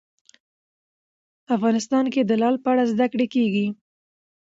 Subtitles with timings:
[1.55, 3.67] افغانستان کې د لعل په اړه زده کړه کېږي.